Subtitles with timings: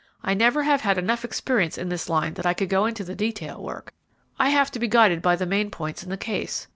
[0.23, 3.13] I never have had enough experience in this line that I could go into the
[3.13, 3.93] detail work.
[4.39, 6.67] I have to be guided by the main points in the case.